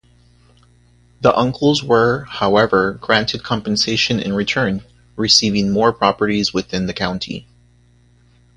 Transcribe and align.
The 1.21 1.31
uncles 1.37 1.83
were, 1.83 2.23
however 2.23 2.93
granted 2.93 3.43
compensation 3.43 4.19
in 4.19 4.33
return, 4.33 4.81
receiving 5.15 5.69
more 5.71 5.93
properties 5.93 6.51
within 6.51 6.87
the 6.87 6.93
County. 6.95 7.45